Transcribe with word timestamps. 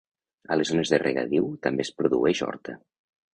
A 0.53 0.55
les 0.61 0.71
zones 0.71 0.93
de 0.93 0.99
regadiu 1.03 1.51
també 1.67 1.87
es 1.89 1.93
produeix 2.01 2.43
horta. 2.49 2.77